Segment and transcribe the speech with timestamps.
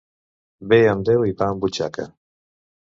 [0.71, 2.11] Bé amb Déu i pa en butxaca.